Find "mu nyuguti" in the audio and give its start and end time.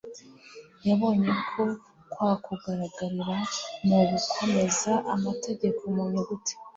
5.93-6.53